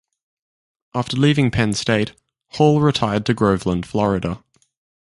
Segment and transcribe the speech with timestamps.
[0.95, 2.13] After leaving Penn State,
[2.53, 4.43] Hall retired to Groveland, Florida.